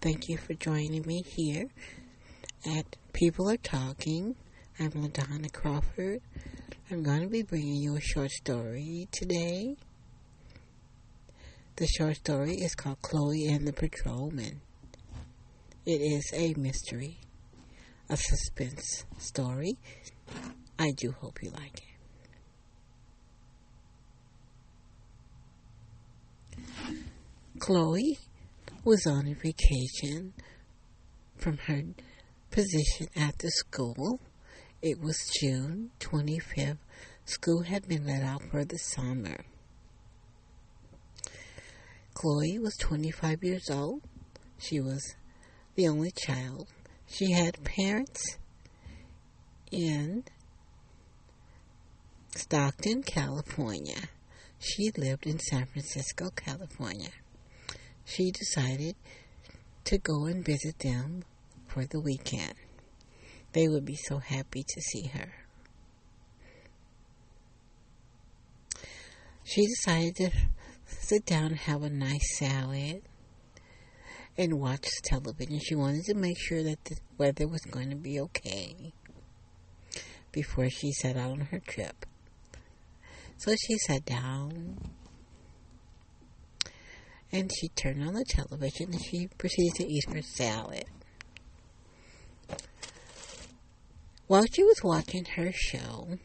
[0.00, 1.66] thank you for joining me here
[2.64, 4.36] at People Are Talking.
[4.78, 6.20] I'm LaDonna Crawford.
[6.88, 9.76] I'm going to be bringing you a short story today.
[11.76, 14.60] The short story is called Chloe and the Patrolman.
[15.84, 17.18] It is a mystery,
[18.08, 19.78] a suspense story.
[20.78, 21.84] I do hope you like it.
[27.58, 28.18] Chloe
[28.84, 30.32] was on a vacation
[31.36, 31.82] from her
[32.50, 34.20] position at the school.
[34.82, 36.78] It was June 25th.
[37.24, 39.44] School had been let out for the summer.
[42.14, 44.02] Chloe was 25 years old.
[44.58, 45.14] She was
[45.74, 46.68] the only child.
[47.06, 48.38] She had parents
[49.70, 50.24] in
[52.34, 54.08] Stockton, California.
[54.58, 57.10] She lived in San Francisco, California
[58.08, 58.96] she decided
[59.84, 61.24] to go and visit them
[61.66, 62.54] for the weekend.
[63.52, 65.32] They would be so happy to see her.
[69.44, 70.30] She decided to
[70.86, 73.02] sit down and have a nice salad
[74.36, 75.58] and watch television.
[75.58, 78.92] She wanted to make sure that the weather was going to be okay
[80.32, 82.06] before she set out on her trip.
[83.36, 84.92] So she sat down
[87.32, 90.84] and she turned on the television and she proceeded to eat her salad.
[94.26, 96.18] While she was watching her show,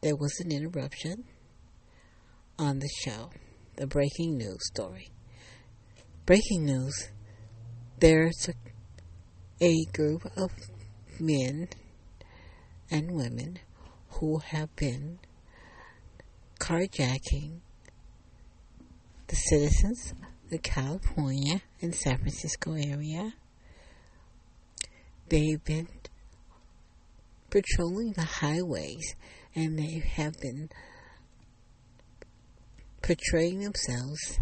[0.00, 1.24] there was an interruption
[2.58, 3.30] on the show,
[3.76, 5.08] the breaking news story.
[6.26, 7.10] Breaking news
[8.00, 8.54] there's a,
[9.64, 10.50] a group of
[11.18, 11.68] men
[12.90, 13.58] and women
[14.08, 15.18] who have been
[16.58, 17.60] carjacking
[19.30, 23.32] the citizens of the California and San Francisco area.
[25.28, 25.86] They've been
[27.48, 29.14] patrolling the highways
[29.54, 30.68] and they have been
[33.02, 34.40] portraying themselves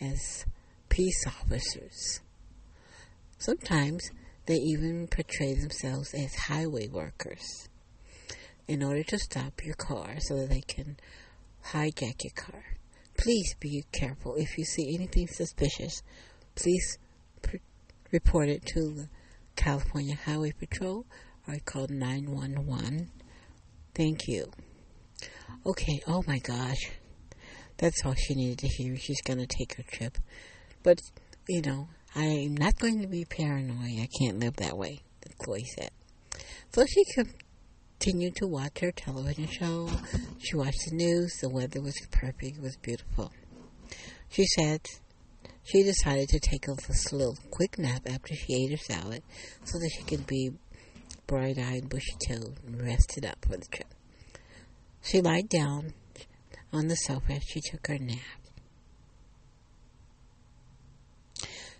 [0.00, 0.46] as
[0.88, 2.20] peace officers.
[3.36, 4.10] Sometimes
[4.46, 7.68] they even portray themselves as highway workers
[8.66, 10.96] in order to stop your car so that they can
[11.62, 12.79] hijack your car.
[13.20, 14.36] Please be careful.
[14.36, 16.02] If you see anything suspicious,
[16.54, 16.96] please
[18.10, 19.08] report it to the
[19.56, 21.04] California Highway Patrol
[21.46, 23.10] or call 911.
[23.94, 24.50] Thank you.
[25.66, 26.92] Okay, oh my gosh.
[27.76, 28.96] That's all she needed to hear.
[28.96, 30.16] She's going to take her trip.
[30.82, 31.02] But,
[31.46, 34.00] you know, I'm not going to be paranoid.
[34.00, 35.00] I can't live that way,
[35.42, 35.90] Chloe said.
[36.72, 37.04] So she
[38.00, 39.90] continued to watch her television show.
[40.38, 41.36] She watched the news.
[41.42, 42.56] The weather was perfect.
[42.56, 43.30] It was beautiful.
[44.30, 44.80] She said
[45.64, 46.76] she decided to take a
[47.12, 49.22] little quick nap after she ate her salad
[49.64, 50.52] so that she could be
[51.26, 53.92] bright eyed, bushy tailed, and rested up for the trip.
[55.02, 55.92] She lied down
[56.72, 58.18] on the sofa she took her nap.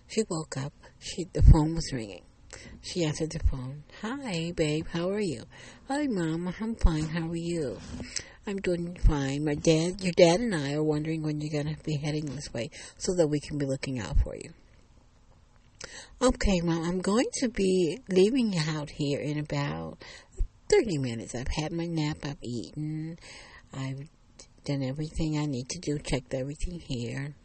[0.07, 0.73] She woke up.
[0.99, 2.23] She, the phone was ringing.
[2.81, 3.83] She answered the phone.
[4.01, 4.87] Hi, babe.
[4.91, 5.43] How are you?
[5.87, 6.53] Hi, Mom.
[6.59, 7.07] I'm fine.
[7.07, 7.79] How are you?
[8.47, 9.45] I'm doing fine.
[9.45, 12.51] My dad, your dad and I are wondering when you're going to be heading this
[12.53, 14.51] way so that we can be looking out for you.
[16.21, 16.83] Okay, Mom.
[16.83, 20.03] I'm going to be leaving out here in about
[20.69, 21.35] 30 minutes.
[21.35, 22.17] I've had my nap.
[22.23, 23.19] I've eaten.
[23.73, 24.07] I've
[24.65, 25.99] done everything I need to do.
[25.99, 27.35] Checked everything here.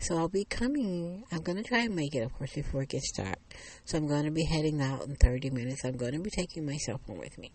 [0.00, 1.24] So I'll be coming.
[1.32, 3.38] I'm going to try and make it, of course, before it gets dark.
[3.84, 5.84] So I'm going to be heading out in 30 minutes.
[5.84, 7.52] I'm going to be taking my cell phone with me.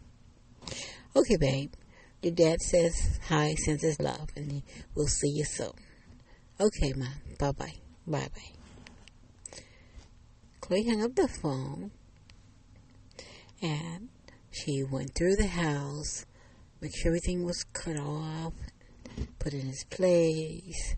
[1.15, 1.73] Okay, babe.
[2.21, 4.61] Your dad says hi, sends his love, and
[4.93, 5.71] we'll see you soon.
[6.59, 7.13] Okay, Mom.
[7.39, 7.73] Bye bye.
[8.05, 9.59] Bye bye.
[10.59, 11.91] Chloe hung up the phone
[13.61, 14.09] and
[14.51, 16.25] she went through the house,
[16.81, 18.53] make sure everything was cut off,
[19.39, 20.95] put in its place,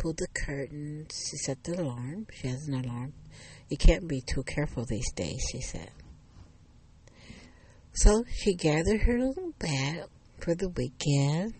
[0.00, 1.28] pulled the curtains.
[1.30, 2.26] She set the alarm.
[2.32, 3.12] She has an alarm.
[3.68, 5.90] You can't be too careful these days, she said.
[7.92, 10.04] So she gathered her little bag
[10.38, 11.54] for the weekend.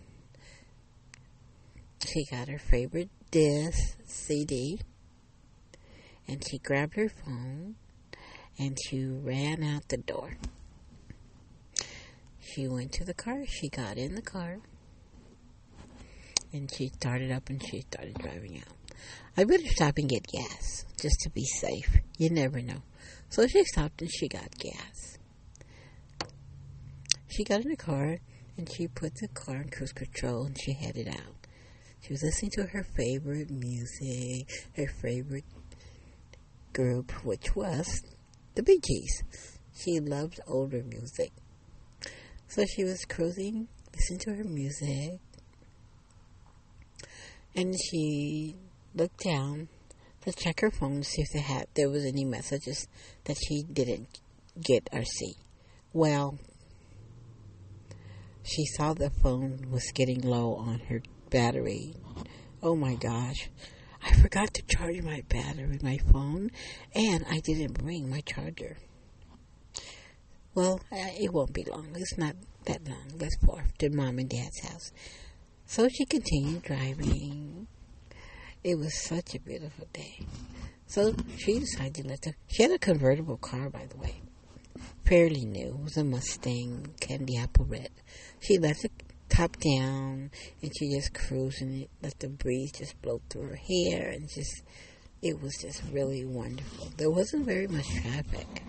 [2.03, 4.79] She got her favorite disc, CD,
[6.27, 7.75] and she grabbed her phone
[8.57, 10.37] and she ran out the door.
[12.39, 13.45] She went to the car.
[13.45, 14.57] She got in the car
[16.53, 18.73] and she started up and she started driving out.
[19.37, 21.97] I better stop and get gas just to be safe.
[22.17, 22.83] You never know.
[23.29, 25.17] So she stopped and she got gas.
[27.27, 28.17] She got in the car
[28.57, 31.47] and she put the car in cruise control and she headed out.
[32.01, 35.45] She was listening to her favorite music, her favorite
[36.73, 38.01] group, which was
[38.55, 39.23] the Bee Gees.
[39.73, 41.31] She loved older music.
[42.47, 45.19] So she was cruising, listening to her music,
[47.55, 48.55] and she
[48.93, 49.67] looked down
[50.21, 52.87] to check her phone to see if there had there was any messages
[53.25, 54.19] that she didn't
[54.61, 55.35] get or see.
[55.93, 56.37] Well,
[58.43, 61.95] she saw the phone was getting low on her battery.
[62.61, 63.49] Oh my gosh.
[64.03, 66.49] I forgot to charge my battery, my phone,
[66.95, 68.77] and I didn't bring my charger.
[70.55, 71.89] Well, uh, it won't be long.
[71.95, 73.13] It's not that long.
[73.19, 74.91] Let's far to mom and dad's house.
[75.71, 77.65] So she continued driving.
[78.61, 80.19] It was such a beautiful day.
[80.85, 82.33] So she decided to let the.
[82.49, 84.15] She had a convertible car, by the way,
[85.05, 85.67] fairly new.
[85.67, 87.89] It was a Mustang candy apple red.
[88.41, 88.89] She let the
[89.29, 90.31] top down
[90.61, 94.63] and she just cruising it, let the breeze just blow through her hair, and just
[95.21, 96.89] it was just really wonderful.
[96.97, 98.61] There wasn't very much traffic.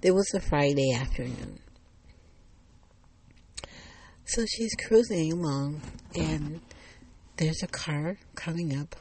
[0.00, 1.60] There was a Friday afternoon.
[4.26, 5.82] So she's cruising along,
[6.16, 6.60] and
[7.36, 8.96] there's a car coming up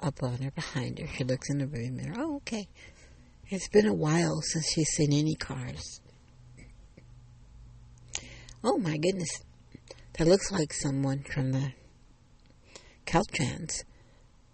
[0.00, 1.06] up on her behind her.
[1.06, 2.14] She looks in the rear mirror.
[2.18, 2.68] Oh, okay.
[3.48, 6.00] It's been a while since she's seen any cars.
[8.62, 9.30] Oh my goodness.
[10.18, 11.72] That looks like someone from the
[13.06, 13.84] Caltrans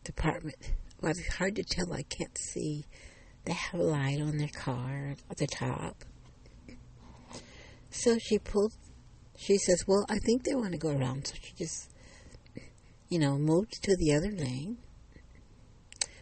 [0.04, 0.74] department.
[1.00, 1.92] Well, it's hard to tell.
[1.92, 2.84] I can't see.
[3.44, 6.04] They have a light on their car at the top.
[7.90, 8.72] So she pulled,
[9.42, 11.26] she says, Well, I think they want to go around.
[11.26, 11.92] So she just
[13.12, 14.78] you know, moved to the other lane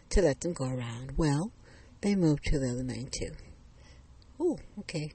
[0.08, 1.12] to let them go around.
[1.16, 1.52] Well,
[2.00, 3.30] they moved to the other lane too.
[4.40, 5.12] Oh, okay.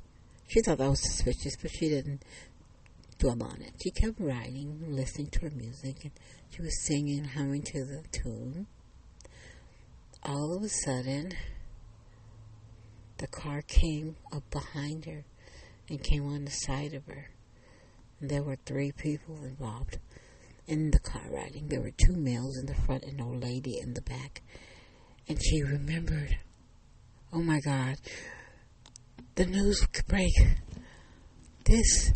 [0.48, 2.24] She thought that was suspicious, but she didn't
[3.19, 3.74] dwell on it.
[3.84, 6.13] She kept riding, listening to her music, and
[6.50, 8.68] she was singing, humming to the tune.
[10.24, 11.34] All of a sudden,
[13.18, 15.25] the car came up behind her
[15.90, 17.31] and came on the side of her.
[18.21, 20.00] There were three people involved
[20.67, 21.67] in the car riding.
[21.67, 24.41] There were two males in the front and an old lady in the back.
[25.27, 26.38] And she remembered,
[27.33, 27.97] oh my God,
[29.35, 30.33] the news break.
[31.65, 32.13] This,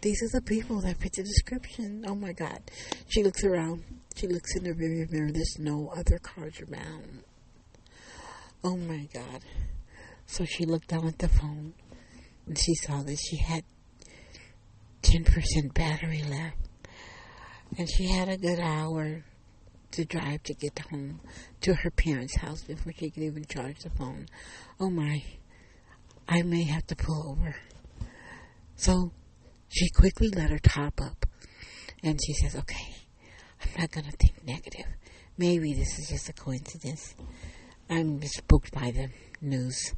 [0.00, 2.04] these are the people that fit the description.
[2.06, 2.60] Oh my God.
[3.08, 3.84] She looks around.
[4.14, 5.30] She looks in the rear mirror.
[5.32, 7.24] There's no other cars around.
[8.64, 9.42] Oh my God.
[10.26, 11.74] So she looked down at the phone
[12.46, 13.64] and she saw that she had
[15.12, 16.56] 10% battery left
[17.76, 19.22] and she had a good hour
[19.90, 21.20] to drive to get home
[21.60, 24.26] to her parents' house before she could even charge the phone.
[24.80, 25.22] Oh my,
[26.26, 27.54] I may have to pull over.
[28.76, 29.12] So
[29.68, 31.26] she quickly let her top up
[32.02, 32.94] and she says, Okay,
[33.62, 34.86] I'm not going to think negative.
[35.36, 37.14] Maybe this is just a coincidence.
[37.90, 39.08] I'm spooked by the
[39.42, 39.92] news.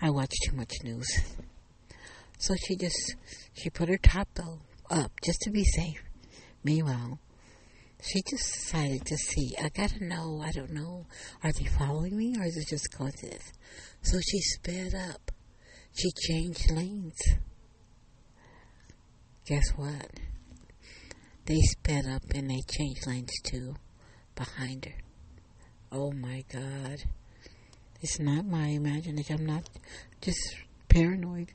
[0.00, 1.08] I watch too much news.
[2.38, 3.16] So she just,
[3.54, 4.28] she put her top
[4.90, 6.02] up just to be safe.
[6.62, 7.18] Meanwhile,
[8.02, 9.54] she just decided to see.
[9.62, 10.42] I gotta know.
[10.44, 11.06] I don't know.
[11.42, 13.52] Are they following me or is it just coincidence?
[14.02, 15.32] So she sped up.
[15.94, 17.20] She changed lanes.
[19.46, 20.10] Guess what?
[21.46, 23.76] They sped up and they changed lanes too
[24.34, 24.94] behind her.
[25.90, 27.04] Oh my God.
[28.02, 29.36] It's not my imagination.
[29.38, 29.68] I'm not
[30.20, 30.56] just
[30.88, 31.50] paranoid.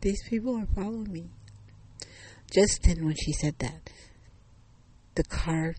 [0.00, 1.24] These people are following me.
[2.50, 3.90] Just then, when she said that,
[5.14, 5.74] the car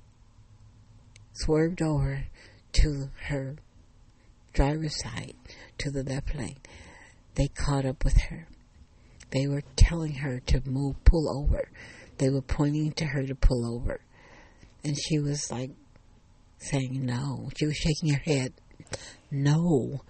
[1.33, 2.25] swerved over
[2.73, 3.55] to her
[4.53, 5.33] driver's side,
[5.79, 6.59] to the left lane.
[7.35, 8.47] They caught up with her.
[9.31, 11.69] They were telling her to move, pull over.
[12.17, 14.01] They were pointing to her to pull over.
[14.83, 15.71] And she was like
[16.59, 17.49] saying no.
[17.57, 18.53] She was shaking her head.
[19.31, 20.01] No.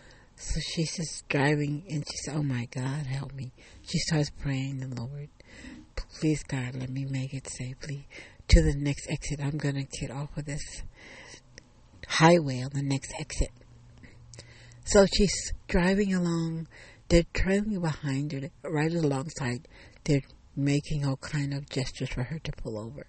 [0.43, 3.53] So she's just driving and she said, Oh my God, help me.
[3.83, 5.29] She starts praying the Lord.
[6.19, 8.07] Please, God, let me make it safely
[8.47, 9.39] to the next exit.
[9.39, 10.81] I'm going to get off of this
[12.07, 13.51] highway on the next exit.
[14.83, 16.67] So she's driving along.
[17.07, 19.67] They're trailing behind her, right alongside.
[20.05, 20.23] They're
[20.55, 23.05] making all kind of gestures for her to pull over.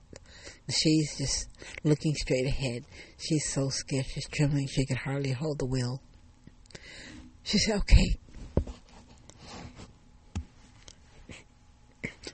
[0.68, 1.48] She's just
[1.82, 2.84] looking straight ahead.
[3.18, 4.06] She's so scared.
[4.06, 4.68] She's trembling.
[4.68, 6.02] She can hardly hold the wheel.
[7.42, 8.16] She said, okay.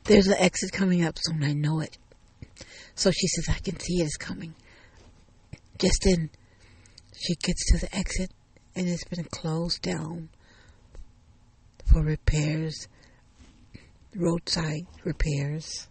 [0.05, 1.43] There's an exit coming up soon.
[1.45, 1.99] I know it.
[2.95, 4.55] So she says, I can see it is coming.
[5.79, 6.31] Just then,
[7.15, 8.31] she gets to the exit
[8.75, 10.29] and it's been closed down
[11.85, 12.89] for repairs,
[14.17, 15.89] roadside repairs.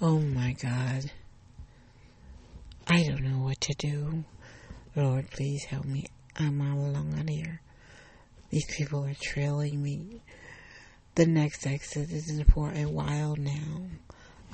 [0.00, 1.10] Oh my God.
[2.86, 4.24] I don't know what to do.
[4.94, 6.06] Lord, please help me.
[6.36, 7.60] I'm all alone out here.
[8.50, 10.22] These people are trailing me.
[11.16, 13.88] The next exit is for a while now.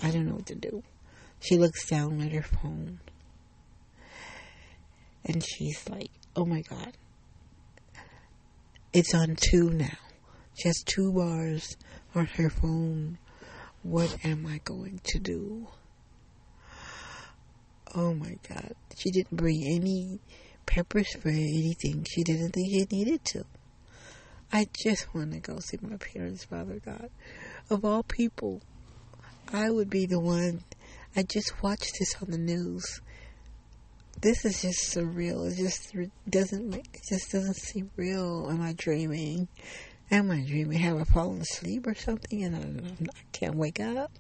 [0.02, 0.82] I don't know what to do.
[1.40, 3.00] She looks down at her phone.
[5.26, 6.96] And she's like, oh my God.
[8.94, 9.98] It's on two now.
[10.54, 11.76] She has two bars
[12.14, 13.18] on her phone.
[13.82, 15.66] What am I going to do?
[17.98, 18.74] Oh my God.
[18.94, 20.20] She didn't bring any
[20.66, 22.04] pepper spray, anything.
[22.04, 23.44] She didn't think she needed to.
[24.52, 27.08] I just want to go see my parents, Father God.
[27.70, 28.60] Of all people,
[29.50, 30.62] I would be the one.
[31.16, 33.00] I just watched this on the news.
[34.20, 35.50] This is just surreal.
[35.50, 35.94] It just
[36.28, 36.68] doesn't.
[36.68, 38.48] make, It just doesn't seem real.
[38.50, 39.48] Am I dreaming?
[40.10, 40.78] Am I dreaming?
[40.78, 44.12] Have I fallen asleep or something and I, I can't wake up?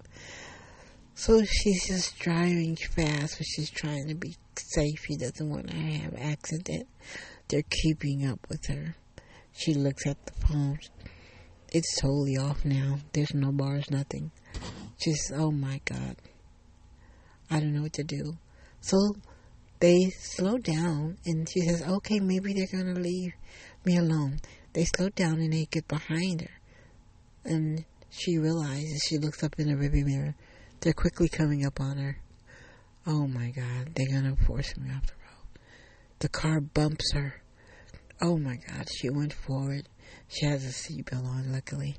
[1.18, 5.00] So she's just driving fast, but she's trying to be safe.
[5.08, 6.86] She doesn't want to have accident.
[7.48, 8.96] They're keeping up with her.
[9.54, 10.78] She looks at the phone.
[11.72, 12.98] It's totally off now.
[13.14, 14.30] There's no bars, nothing.
[15.00, 16.16] Just, oh my God.
[17.50, 18.36] I don't know what to do.
[18.82, 19.14] So
[19.80, 23.32] they slow down and she says, okay, maybe they're going to leave
[23.86, 24.40] me alone.
[24.74, 26.60] They slow down and they get behind her.
[27.42, 30.34] And she realizes, she looks up in the rearview mirror,
[30.80, 32.18] they're quickly coming up on her.
[33.06, 34.06] Oh my God, they're
[34.36, 35.60] to force me off the road.
[36.18, 37.42] The car bumps her.
[38.20, 39.88] Oh my God, she went forward.
[40.28, 41.96] She has a seatbelt on, luckily.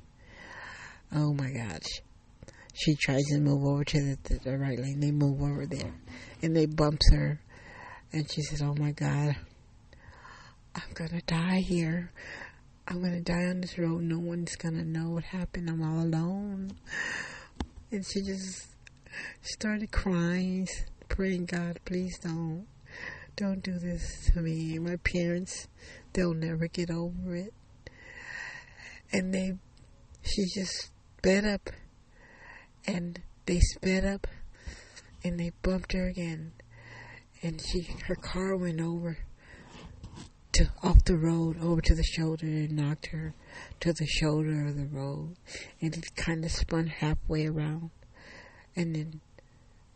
[1.14, 1.80] Oh my God.
[2.74, 5.00] She, tries to move over to the, the, the, right lane.
[5.00, 5.94] They move over there.
[6.42, 7.40] And they bumps her.
[8.12, 9.36] And she says, Oh my God,
[10.74, 12.12] I'm to die here.
[12.86, 14.02] I'm to die on this road.
[14.02, 15.68] No one's to know what happened.
[15.68, 16.72] I'm all alone.
[17.90, 18.66] And she just
[19.40, 20.68] started crying,
[21.08, 22.66] praying, God, please don't.
[23.36, 24.78] Don't do this to me.
[24.78, 25.68] My parents,
[26.12, 27.54] they'll never get over it.
[29.12, 29.52] And they,
[30.22, 31.70] she just sped up.
[32.86, 34.26] And they sped up.
[35.24, 36.52] And they bumped her again.
[37.42, 39.16] And she, her car went over
[40.52, 43.34] to off the road over to the shoulder and knocked her
[43.80, 45.36] to the shoulder of the road
[45.80, 47.90] and it kind of spun halfway around
[48.76, 49.20] and then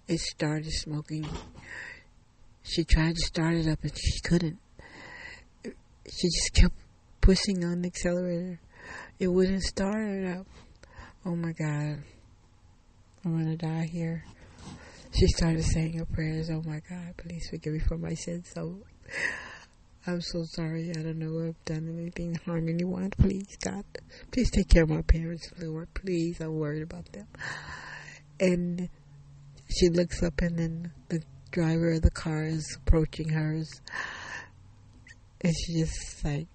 [0.08, 1.26] it started smoking.
[2.62, 4.58] She tried to start it up and she couldn't.
[5.64, 6.74] She just kept
[7.20, 8.60] pushing on the accelerator.
[9.18, 10.46] It wouldn't start it up.
[11.24, 12.02] Oh my god.
[13.24, 14.24] I'm gonna die here.
[15.12, 16.50] She started saying her prayers.
[16.50, 17.16] Oh my god.
[17.16, 18.50] Please forgive me for my sins.
[18.52, 18.78] So
[20.04, 20.90] I'm so sorry.
[20.90, 23.10] I don't know if I've done anything to harm anyone.
[23.10, 23.84] Please, God,
[24.32, 25.94] please take care of my parents, Lord.
[25.94, 27.28] Please, I'm worried about them.
[28.40, 28.88] And
[29.68, 33.80] she looks up, and then the driver of the car is approaching hers,
[35.40, 36.48] and she just like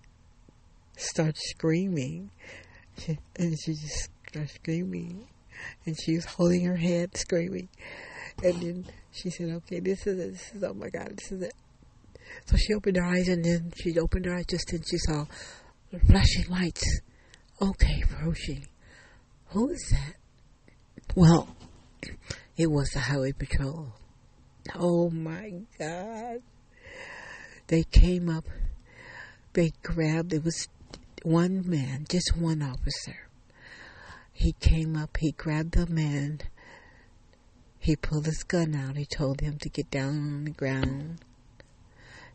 [0.98, 2.32] starts screaming,
[3.08, 5.30] and she just starts screaming,
[5.86, 7.70] and she's holding her head, screaming,
[8.44, 10.32] and then she said, "Okay, this is it.
[10.34, 11.54] This is oh my God, this is it."
[12.46, 15.26] So she opened her eyes and then she opened her eyes just and she saw
[16.08, 16.84] flashing lights.
[17.62, 18.68] Okay, approaching.
[19.48, 20.16] Who is that?
[21.16, 21.56] Well,
[22.56, 23.94] it was the highway patrol.
[24.76, 26.42] Oh my God.
[27.68, 28.46] They came up,
[29.54, 30.68] they grabbed, it was
[31.24, 33.28] one man, just one officer.
[34.32, 36.40] He came up, he grabbed the man,
[37.80, 41.20] he pulled his gun out, he told him to get down on the ground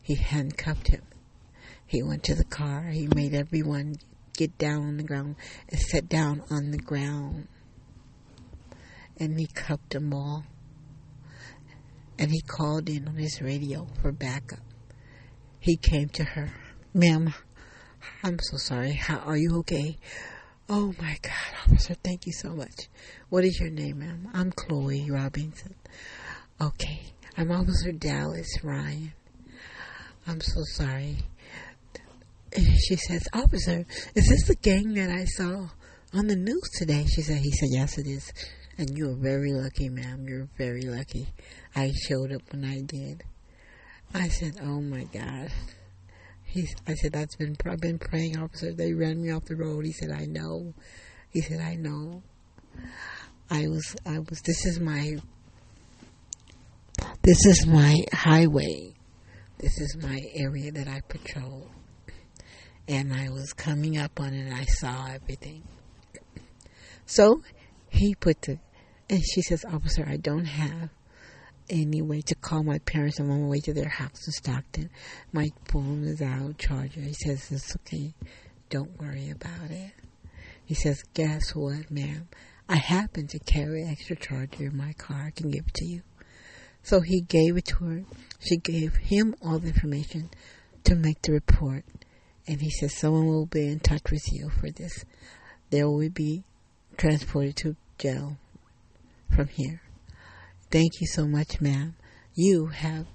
[0.03, 1.01] he handcuffed him.
[1.85, 2.89] He went to the car.
[2.91, 3.95] He made everyone
[4.37, 5.37] get down on the ground
[5.69, 7.47] and sit down on the ground.
[9.17, 10.43] And he cuffed them all.
[12.19, 14.59] And he called in on his radio for backup.
[15.59, 16.53] He came to her.
[16.93, 17.33] Ma'am,
[18.23, 18.91] I'm so sorry.
[18.91, 19.97] How are you okay?
[20.69, 21.33] Oh my God,
[21.67, 22.89] officer, thank you so much.
[23.29, 24.29] What is your name, ma'am?
[24.33, 25.75] I'm Chloe Robinson.
[26.61, 27.01] Okay,
[27.37, 29.13] I'm Officer Dallas Ryan.
[30.25, 31.17] I'm so sorry.
[32.55, 35.67] She says, Officer, is this the gang that I saw
[36.13, 37.05] on the news today?
[37.05, 38.31] She said, He said, Yes, it is.
[38.77, 40.25] And you're very lucky, ma'am.
[40.27, 41.27] You're very lucky.
[41.75, 43.23] I showed up when I did.
[44.13, 45.49] I said, Oh my God.
[46.45, 48.71] He, I said, That's been, I've been praying, officer.
[48.71, 49.85] They ran me off the road.
[49.85, 50.73] He said, I know.
[51.31, 52.21] He said, I know.
[53.49, 55.17] I was, I was, this is my,
[57.23, 58.92] this is my highway.
[59.63, 61.71] This is my area that I patrol.
[62.85, 65.63] And I was coming up on it and I saw everything.
[67.05, 67.41] So
[67.87, 68.59] he put the,
[69.09, 70.89] And she says, Officer, I don't have
[71.69, 73.19] any way to call my parents.
[73.19, 74.89] I'm on my way to their house in Stockton.
[75.31, 76.99] My phone is out, of charger.
[76.99, 78.13] He says, It's okay.
[78.69, 79.93] Don't worry about it.
[80.65, 82.27] He says, Guess what, ma'am?
[82.67, 85.23] I happen to carry extra charger in my car.
[85.27, 86.01] I can give it to you.
[86.83, 88.03] So he gave it to her.
[88.39, 90.29] She gave him all the information
[90.83, 91.85] to make the report.
[92.45, 95.05] And he says, Someone will be in touch with you for this.
[95.69, 96.43] They will be
[96.97, 98.37] transported to jail
[99.33, 99.81] from here.
[100.69, 101.95] Thank you so much, ma'am.
[102.35, 103.07] You have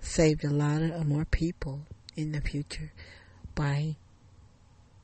[0.00, 1.86] saved a lot of more people
[2.16, 2.92] in the future
[3.54, 3.96] by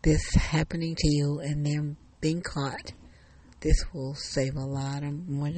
[0.03, 2.93] this happening to you and them being caught.
[3.61, 5.53] This will save a lot of more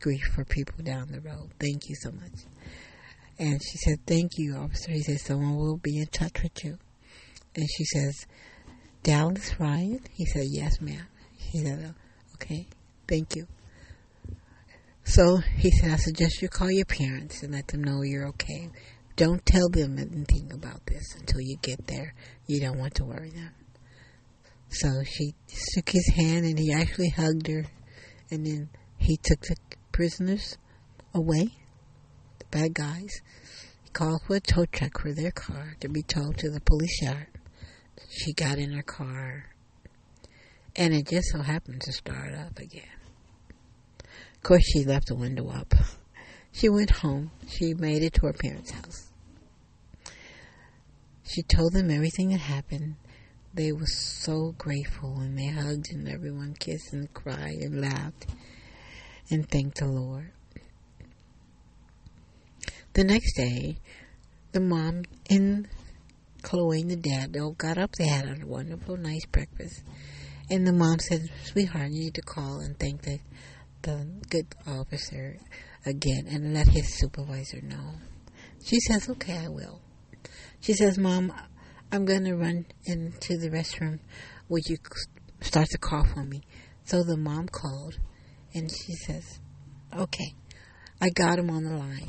[0.00, 1.50] grief for people down the road.
[1.60, 2.44] Thank you so much.
[3.38, 4.90] And she said, Thank you, officer.
[4.92, 6.78] He said, Someone will be in touch with you.
[7.54, 8.26] And she says,
[9.02, 10.00] Dallas Ryan?
[10.12, 11.06] He said, Yes, ma'am.
[11.36, 12.66] He said, oh, Okay,
[13.06, 13.46] thank you.
[15.04, 18.68] So he said, I suggest you call your parents and let them know you're okay.
[19.16, 22.14] Don't tell them anything about this until you get there.
[22.46, 23.52] You don't want to worry them.
[24.68, 27.64] So she shook his hand and he actually hugged her.
[28.30, 29.56] And then he took the
[29.98, 30.56] prisoners
[31.12, 31.48] away,
[32.38, 33.20] the bad guys.
[33.82, 37.02] He called for a tow truck for their car to be towed to the police
[37.02, 37.26] yard.
[38.08, 39.46] She got in her car
[40.76, 42.84] and it just so happened to start up again.
[44.36, 45.74] Of course, she left the window up.
[46.52, 47.32] She went home.
[47.48, 49.10] She made it to her parents' house.
[51.24, 52.94] She told them everything that happened.
[53.52, 58.26] They were so grateful and they hugged and everyone kissed and cried and laughed
[59.30, 60.32] and thank the Lord.
[62.94, 63.78] The next day,
[64.52, 65.68] the mom and
[66.42, 67.92] Chloe and the dad all got up.
[67.92, 69.82] They had a wonderful, nice breakfast.
[70.50, 73.18] And the mom said, Sweetheart, you need to call and thank the
[73.82, 75.38] the good officer
[75.86, 77.94] again and let his supervisor know.
[78.64, 79.80] She says, okay, I will.
[80.60, 81.32] She says, Mom,
[81.92, 84.00] I'm going to run into the restroom.
[84.48, 84.78] Would you
[85.40, 86.42] start the call for me?
[86.84, 87.98] So the mom called
[88.54, 89.40] and she says,
[89.96, 90.34] okay,
[91.00, 92.08] I got him on the line.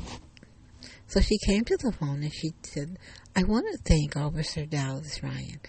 [1.06, 2.98] So she came to the phone and she said,
[3.34, 5.60] I want to thank Officer Dallas Ryan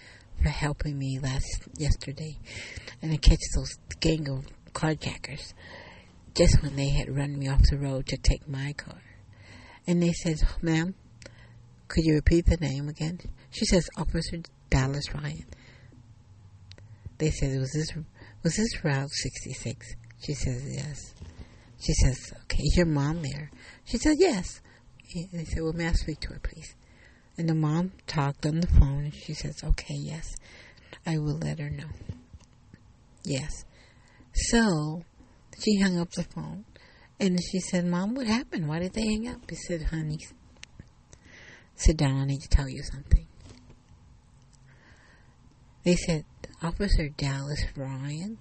[0.42, 2.38] for helping me last yesterday
[3.00, 5.52] and to catch those gang of carjackers
[6.34, 9.02] just when they had run me off the road to take my car.
[9.86, 10.94] And they said, Ma'am,
[11.88, 13.20] could you repeat the name again?
[13.50, 14.38] She says, Officer
[14.70, 15.44] Dallas Ryan.
[17.18, 17.92] They said, Was this
[18.42, 19.94] was this Route sixty six?
[20.22, 21.14] She says, Yes.
[21.80, 23.50] She says, Okay, is your mom there?
[23.84, 24.60] She says, Yes.
[25.14, 26.74] And they said, Well, may I speak to her, please?
[27.36, 30.34] And the mom talked on the phone and she says, Okay, yes.
[31.04, 31.88] I will let her know.
[33.24, 33.64] Yes.
[34.32, 35.02] So
[35.58, 36.64] she hung up the phone
[37.18, 38.68] and she said, Mom, what happened?
[38.68, 39.50] Why did they hang up?
[39.50, 40.18] He said, Honey,
[41.74, 42.20] sit down.
[42.20, 43.26] I need to tell you something.
[45.84, 46.24] They said
[46.62, 48.38] Officer Dallas Ryan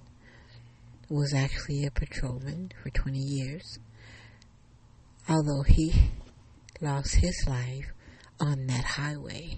[1.11, 3.79] was actually a patrolman for 20 years.
[5.27, 5.93] Although he
[6.79, 7.91] lost his life
[8.39, 9.57] on that highway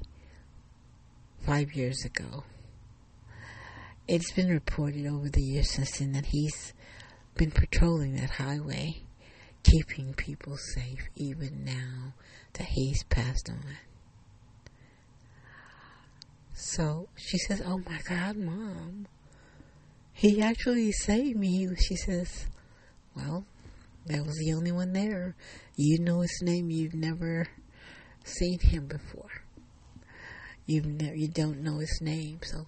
[1.46, 2.44] five years ago.
[4.08, 6.74] It's been reported over the years since then that he's
[7.36, 9.04] been patrolling that highway,
[9.64, 12.14] keeping people safe even now
[12.54, 13.78] that he's passed on.
[16.54, 19.08] So she says, Oh my God, Mom.
[20.14, 21.68] He actually saved me.
[21.88, 22.46] She says,
[23.16, 23.46] Well,
[24.06, 25.36] that was the only one there.
[25.76, 26.70] You know his name.
[26.70, 27.48] You've never
[28.24, 29.30] seen him before.
[30.66, 32.40] You've you don't know his name.
[32.44, 32.68] So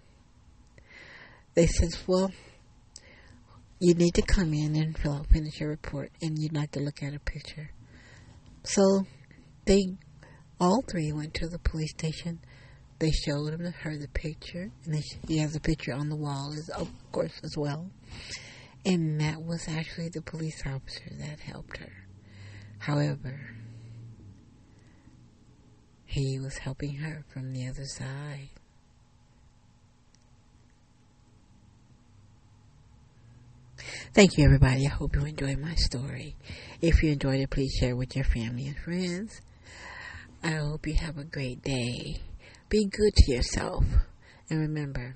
[1.54, 2.32] they said, Well,
[3.80, 6.80] you need to come in and fill out, finish your report, and you'd like to
[6.80, 7.72] look at a picture.
[8.64, 9.06] So
[9.66, 9.98] they,
[10.60, 12.40] all three went to the police station.
[13.00, 16.70] They showed him her the picture, and he has a picture on the wall, as,
[16.70, 17.90] of course, as well.
[18.86, 21.92] And that was actually the police officer that helped her.
[22.80, 23.56] However,
[26.06, 28.50] he was helping her from the other side.
[34.14, 34.86] Thank you, everybody.
[34.86, 36.38] I hope you enjoyed my story.
[36.82, 39.42] If you enjoyed it, please share with your family and friends.
[40.42, 42.22] I hope you have a great day.
[42.70, 43.86] Be good to yourself.
[44.50, 45.16] And remember,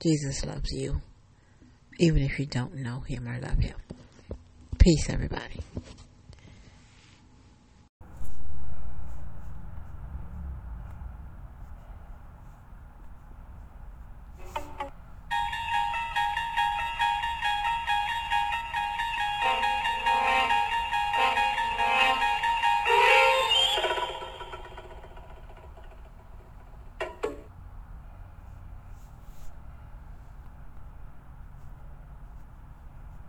[0.00, 1.00] Jesus loves you,
[1.98, 3.76] even if you don't know him or love him.
[4.78, 5.60] Peace, everybody.